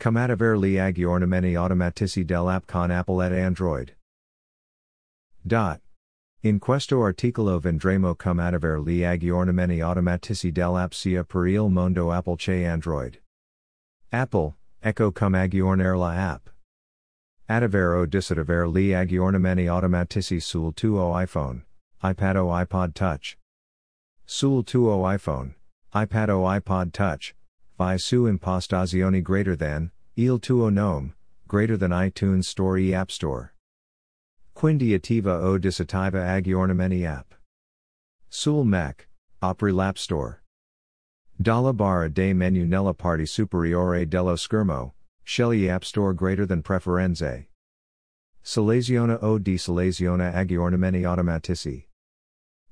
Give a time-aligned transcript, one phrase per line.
[0.00, 3.96] Comataver li aggiornamenti automatici dell'app con Apple et Android.
[5.44, 5.80] Dot.
[6.44, 12.64] In questo articolo vendremo comataver li aggiornamenti automatici dell'app sia per il mondo Apple che
[12.64, 13.20] Android.
[14.12, 16.46] Apple, ecco come aggiornare la app.
[17.48, 21.64] Adavero disadaver li aggiornamenti automatici sul tuo iPhone,
[22.04, 23.36] iPad o iPod Touch.
[24.24, 25.56] Sul tuo iPhone,
[25.92, 27.34] iPad o iPod Touch,
[27.78, 31.14] Vi su impostazioni greater than, il tuo nome,
[31.46, 33.54] greater than iTunes Store e App Store.
[34.52, 37.34] Quindi attiva o disattiva aggiornamenti app.
[38.30, 39.06] Sul Mac,
[39.40, 40.42] apri l'App Store.
[41.40, 47.46] Dalla barra dei menu nella parte superiore dello schermo, scegli App Store greater than preferenze.
[48.42, 51.86] Seleziona o di deseleziona aggiornamenti automatici.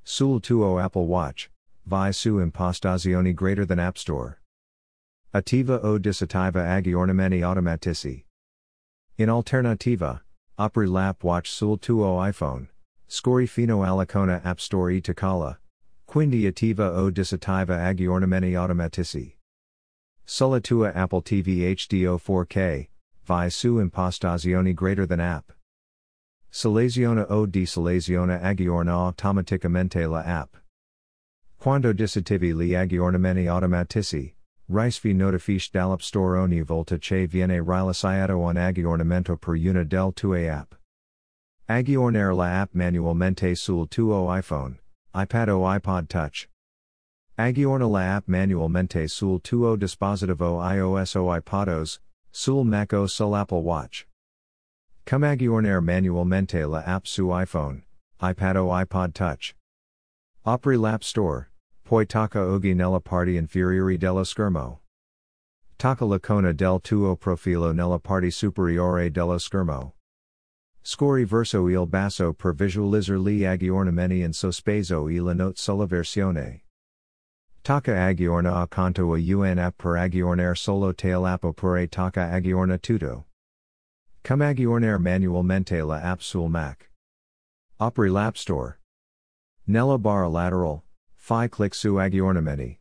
[0.03, 1.49] Sul tuo Apple Watch,
[1.85, 4.41] vi su impostazioni greater than App Store.
[5.35, 8.25] Attiva o disattiva aggiornamenti automatici.
[9.19, 10.23] In alternativa,
[10.57, 12.69] apri l'app watch sul tuo iPhone,
[13.09, 15.59] scori fino alla cona App Store e tocala,
[16.07, 19.35] quindi attiva o disattiva aggiornamenti automatici.
[20.25, 22.89] Sulla tua Apple TV HD o 4K,
[23.27, 25.51] vi su impostazioni greater than app.
[26.51, 30.55] Seleziona o deseleziona aggiorna automaticamente la app.
[31.59, 34.36] Quando disattivi gli aggiornamenti automatici,
[34.69, 40.51] Ricevi notifiche dall'app store ogni volta che viene rilasciato un aggiornamento per una del tue
[40.51, 40.73] app.
[41.69, 44.81] Aggiornare la app manualmente sul tuo iPhone,
[45.15, 46.49] iPad o iPod Touch.
[47.39, 52.01] Aggiorna la app manualmente sul tuo dispositivo iOS o iPadOS,
[52.33, 54.05] sul Mac o sul Apple Watch.
[55.05, 57.85] Come aggiornare manualmente la app su iPhone,
[58.21, 59.55] iPad o iPod Touch.
[60.45, 61.51] Apri l'App Store,
[61.87, 64.81] poi tocca oggi nella parte inferiore dello schermo.
[65.77, 69.95] Tocca l'icona del tuo profilo nella parte superiore dello schermo.
[70.83, 76.65] Scori verso il basso per visualizzare gli aggiornamenti in sospeso e la note sulla versione.
[77.63, 83.27] Tocca aggiorna accanto a un app per aggiornare solo tail app oppure tocca aggiorna tutto.
[84.23, 86.91] Come aggiornare manualmente la app sul Mac.
[87.79, 88.81] Apri l'App Store.
[89.67, 90.86] Nella barra lateral,
[91.27, 92.79] Fi click su aggiornamenti.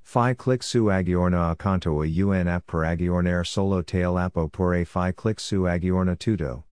[0.00, 5.12] Fi click su aggiorna accanto a un app per aggiornare solo tail app oppure fi
[5.12, 6.64] click su aggiorna tutto.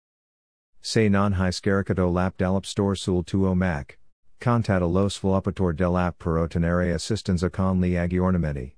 [0.80, 4.00] Se non hai scaricato l'app dall'app store sul tuo Mac,
[4.40, 8.74] contatta lo sviluppatore dell'app per ottenere assistenza con gli aggiornamenti.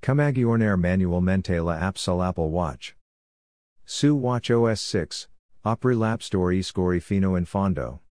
[0.00, 2.94] Come aggiornare manualmente la app sull'Apple Watch.
[3.84, 5.26] Su Watch OS 6,
[5.64, 8.02] apri l'app store e scori fino in fondo.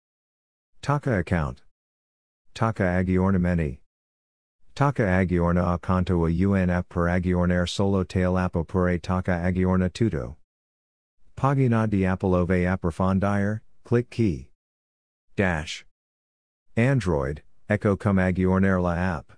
[0.82, 1.67] Tocca account.
[2.58, 3.78] Taka aggiornamenti.
[4.74, 10.38] Taka aggiorna accanto a un app per aggiornare solo tail app oppure taka agiorna tutto.
[11.36, 14.50] Pagina di Apple ove approfondire, click key.
[15.36, 15.84] Dash.
[16.76, 19.30] Android, Echo come aggiornare la app.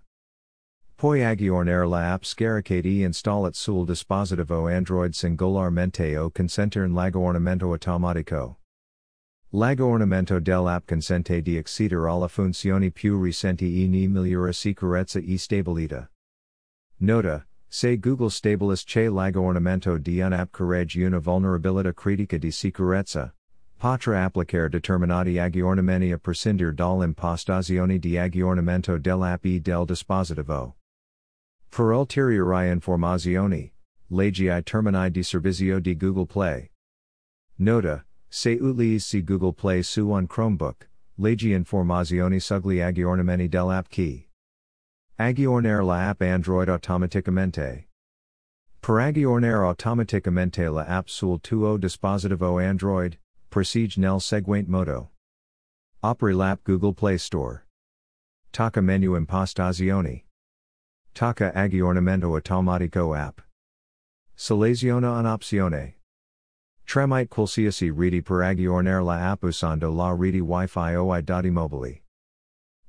[0.97, 7.71] Poi aggiornare la app scaricate e install it sul dispositivo Android singolarmente o consentern l'aggiornamento
[7.71, 8.60] automatico.
[9.53, 16.09] L'aggiornamento dell'app consente di accedere alla funzioni più recenti e ne migliora sicurezza e stabilità.
[16.99, 23.35] Nota, se Google stabilis che l'aggiornamento di un'app corregge una vulnerabilità critica di sicurezza,
[23.77, 30.77] potrà applicare determinati aggiornamenti a prescindere dall'impostazione di aggiornamento dell'app e del dispositivo.
[31.69, 33.73] Per ulteriori informazioni,
[34.11, 36.71] leggi i termini di servizio di Google Play.
[37.57, 44.29] Nota, Se utilizzi Google Play su un Chromebook, leggi informazioni sugli aggiornamenti dell'app key.
[45.19, 47.89] Aggiornare la app Android automaticamente.
[48.81, 53.19] Per aggiornare automaticamente la app sul tuo dispositivo Android,
[53.51, 55.11] procedi nel seguente modo.
[56.01, 57.67] Apri l'app Google Play Store.
[58.53, 60.25] Tocca menu impostazioni.
[61.15, 63.41] Tocca aggiornamento automatico app.
[64.37, 66.00] Seleziona un'opzione.
[66.91, 72.03] Tramite qualsiasi rete per aggiornare la app usando la rete Wi-Fi o i dati mobili.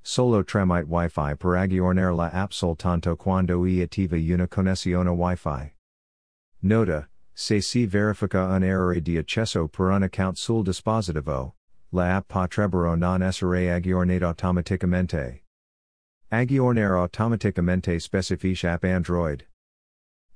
[0.02, 5.76] Solo tramite Wi-Fi per aggiornare la app soltanto quando è attiva una connessione Wi-Fi.
[6.62, 11.54] Nota, se si verifica un errore di accesso per un account sul dispositivo,
[11.90, 15.44] la app potrebbero non essere aggiornate automaticamente.
[16.30, 19.51] Aggiornare automaticamente specifiche app Android.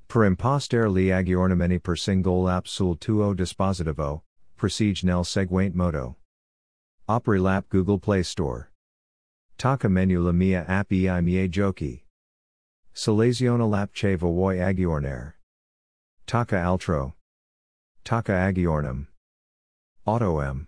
[0.08, 4.24] Per impostare gli aggiornamenti per single app sul tuo dispositivo,
[4.56, 6.16] procedi nel seguente modo.
[7.08, 8.72] Apri l'app Google Play Store.
[9.58, 12.04] Tocca menu la mia app e i miei giochi.
[12.94, 15.36] Seleziona l'app che vuoi aggiornare.
[16.26, 17.16] Taka altro.
[18.04, 19.08] Taka agiornum.
[20.06, 20.68] Auto M.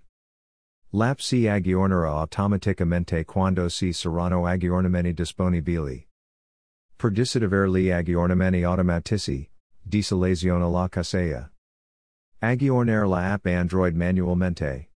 [0.92, 6.07] Lap si agiornera automaticamente quando si saranno agiornamenti disponibili.
[7.00, 9.48] Per dissidivere gli agiornamenti automatici,
[9.84, 11.52] di selezione la casella.
[12.42, 14.90] Agiornare la app Android manualmente.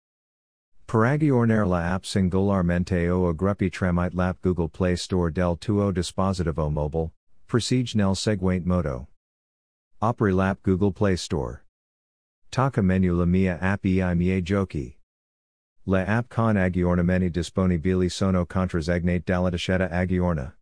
[0.86, 5.92] Per agiornare la app singolarmente o a gruppi tramite l'app Google Play Store del tuo
[5.92, 7.12] dispositivo mobile,
[7.46, 9.08] procede nel seguente modo.
[10.00, 11.66] Apri l'app Google Play Store.
[12.50, 14.96] Taka menu la mia app e i miei giochi.
[15.84, 20.54] Le app con aggiornamenti disponibili sono contrasegnate dalla discetta aggiorna.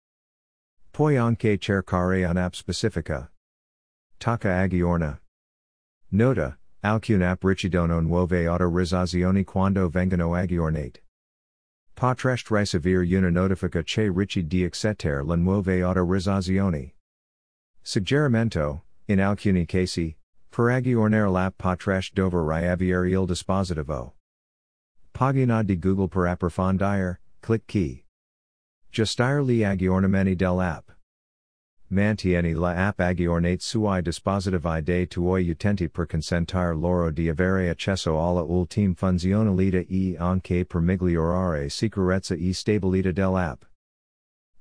[0.98, 3.30] Poi anche cercare un'app specifica.
[4.18, 5.16] Taka aggiorna.
[6.10, 11.04] Nota, alcune app ricedono nuove autorizzazioni quando vengono aggiornate.
[11.94, 16.92] Potrest ricevere una notifica che ricci di accettare le nuove autorizzazioni.
[17.80, 20.16] Suggerimento, in alcuni casi,
[20.48, 24.16] per aggiornare l'app potrest dover riavere il dispositivo.
[25.12, 28.07] Pagina di Google per approfondire, click key.
[28.90, 30.88] Gestire gli aggiornamenti dell'app.
[31.90, 38.18] Mantieni la app aggiornate sui dispositivi dei tuoi utenti per consentire loro di avere accesso
[38.18, 43.62] alla ultima funzionalità e anche per migliorare sicurezza e stabilità dell'app.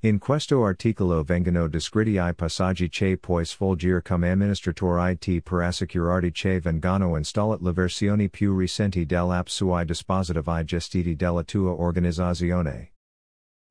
[0.02, 6.32] In questo articolo vengono descritti i passaggi che puoi svolgere come amministratore IT per assicurarti
[6.32, 12.97] che vengano installate le versioni più recenti dell'app sui dispositivi gestiti dalla tua organizzazione.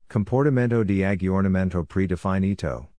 [0.09, 2.91] Comportamento di aggiornamento predefinito.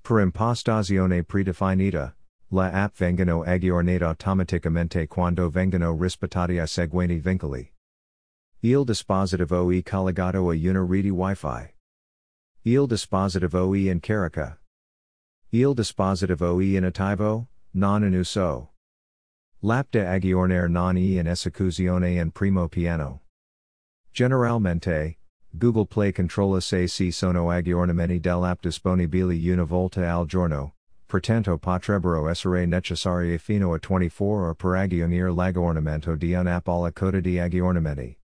[0.00, 2.16] Per impostazione predefinita,
[2.48, 7.70] la app vengono aggiornate automaticamente quando vengono rispettati i seguenti vincoli.
[8.60, 11.74] Il dispositivo è collegato a una rete Wi-Fi.
[12.62, 14.58] Il dispositivo e in carica.
[15.50, 18.72] Il dispositivo e inattivo, non in uso.
[19.58, 23.24] L'app da aggiornare non e in esecuzione in primo piano.
[24.10, 25.18] Generalmente,
[25.56, 30.74] Google Play controlla se si sono aggiornamenti dell'app disponibili una volta al giorno,
[31.06, 37.20] pertanto potrebbero essere necessarie fino a 24 ore per aggiornare l'aggiornamento di un'app alla coda
[37.20, 38.18] di aggiornamenti.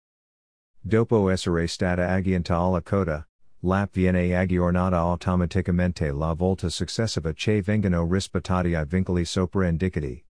[0.79, 3.27] Dopo essere stata aggiornata alla coda,
[3.59, 10.26] l'app viene aggiornata automaticamente la volta successiva che vengono rispettati i vincoli sopra indicati.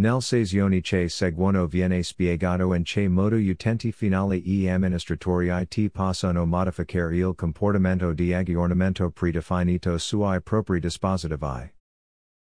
[0.00, 6.46] Nel sesioni che seguono viene spiegato in che modo utenti finali e amministratori IT possono
[6.46, 11.70] modificare il comportamento di aggiornamento predefinito sui propri dispositivi.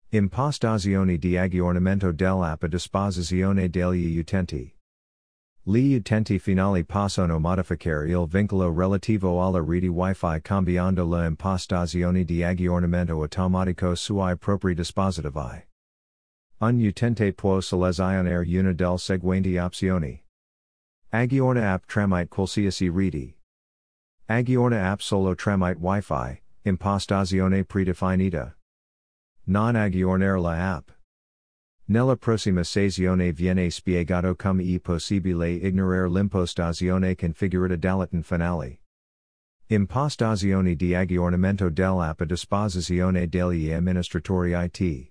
[0.09, 4.71] Impostazione di aggiornamento dell'app a disposizione degli utenti.
[5.63, 12.43] Gli utenti finali possono modificare il vincolo relativo alla rete Wi-Fi cambiando la impostazione di
[12.43, 15.68] aggiornamento automatico sui propri dispositivi.
[16.61, 20.21] Un utente può selezionare una delle seguenti opzioni.
[21.09, 23.37] Aggiorna app tramite qualsiasi rete.
[24.27, 28.57] Aggiorna app solo tramite Wi-Fi, impostazione predefinita.
[29.45, 30.89] Non aggiornare la app.
[31.85, 38.79] Nella prossima sessione viene spiegato come è possibile ignorare l'impostazione configurata dall'utente finale.
[39.67, 45.08] Impostazione di aggiornamento dell'app a disposizione degli amministratori IT.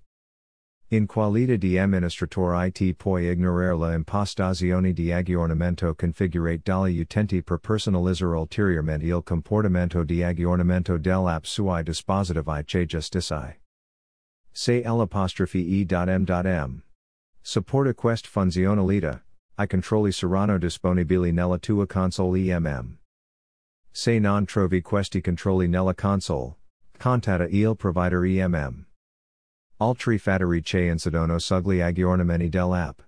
[0.90, 7.58] In qualità di amministratore IT puoi ignorare la impostazione di aggiornamento configurate dagli utenti per
[7.58, 13.60] personalizzare ulteriormente il comportamento di aggiornamento dell'app sui dispositivi che gestisci.
[14.50, 16.82] Se l'apostrophe e.m.m.
[17.42, 19.22] Supporta quest funzionalità,
[19.58, 22.96] i controlli saranno disponibili nella tua console EMM.
[23.92, 26.56] Se non trovi questi controlli nella console,
[26.98, 28.87] contatta il provider EMM.
[29.80, 32.98] Altri fattori che incidono sugli aggiornamenti dell'app.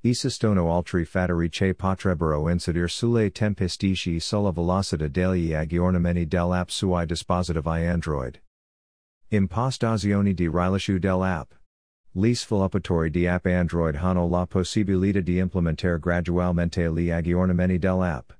[0.00, 7.84] Esistono altri fattori che potrebbero incidere sulle tempistiche sulla velocità degli aggiornamenti dell'app sui dispositivi
[7.86, 8.42] Android.
[9.28, 11.52] Impostazioni di rilascio dell'app.
[12.12, 18.30] Gli sviluppatori di app Android hanno la possibilità di implementare gradualmente gli aggiornamenti dell'app.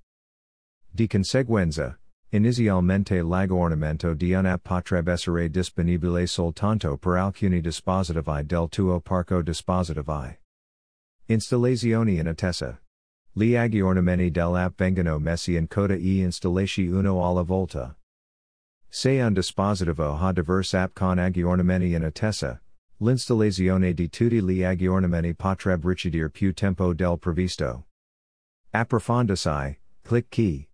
[0.88, 1.98] Di conseguenza,
[2.34, 10.40] inizialmente l'aggiornamento di un'app potrebbe essere disponibile soltanto per alcuni dispositivi del tuo parco dispositivi.
[11.26, 12.80] Installazione in attesa.
[13.32, 17.96] Gli aggiornamenti dell'app vengono messi in coda e installati uno alla volta.
[18.88, 22.60] Se un dispositivo ha diverse app con aggiornamenti in attesa,
[22.98, 27.86] l'installazione di tutti gli aggiornamenti potrebbe richiedere più tempo del previsto.
[28.70, 30.68] Approfondisci, click key.